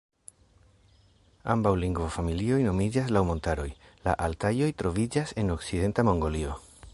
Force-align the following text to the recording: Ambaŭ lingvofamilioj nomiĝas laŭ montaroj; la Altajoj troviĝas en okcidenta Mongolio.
Ambaŭ 1.55 1.73
lingvofamilioj 1.81 2.57
nomiĝas 2.69 3.11
laŭ 3.17 3.23
montaroj; 3.27 3.67
la 4.09 4.17
Altajoj 4.29 4.71
troviĝas 4.83 5.37
en 5.43 5.55
okcidenta 5.59 6.07
Mongolio. 6.11 6.59